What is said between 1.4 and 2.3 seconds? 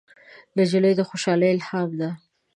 الهام ده.